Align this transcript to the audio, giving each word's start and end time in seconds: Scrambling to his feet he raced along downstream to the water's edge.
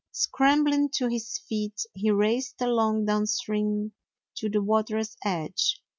Scrambling 0.13 0.89
to 0.95 1.05
his 1.09 1.37
feet 1.47 1.79
he 1.93 2.09
raced 2.09 2.59
along 2.59 3.05
downstream 3.05 3.93
to 4.35 4.49
the 4.49 4.59
water's 4.63 5.15
edge. 5.23 5.79